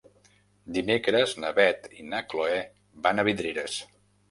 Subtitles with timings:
[0.77, 2.59] Dimecres na Beth i na Chloé
[3.07, 3.81] van a Vidreres.